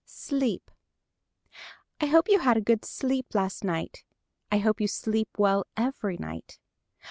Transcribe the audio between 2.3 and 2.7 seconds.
had a